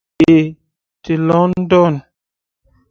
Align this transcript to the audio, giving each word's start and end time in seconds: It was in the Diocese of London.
It 0.21 0.25
was 0.25 0.25
in 0.29 0.35
the 0.35 0.55
Diocese 1.03 1.19
of 1.19 1.19
London. 1.19 2.03